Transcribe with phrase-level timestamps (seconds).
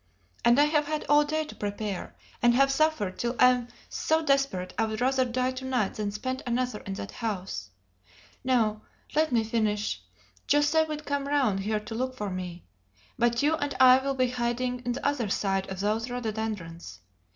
[0.43, 4.25] And I have had all day to prepare, and have suffered till I am so
[4.25, 7.69] desperate I would rather die to night than spend another in that house.
[8.43, 8.81] No;
[9.13, 10.01] let me finish!
[10.47, 12.63] José will come round here to look for me.
[13.19, 16.97] But you and I will be hiding on the other side of these rhododendrons.